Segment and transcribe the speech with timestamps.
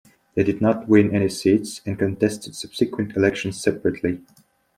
[0.33, 4.21] They did not win any seats and contested subsequent elections separately.